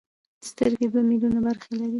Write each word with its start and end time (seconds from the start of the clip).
سترګې 0.49 0.85
دوه 0.91 1.01
ملیونه 1.09 1.39
برخې 1.45 1.71
لري. 1.79 1.89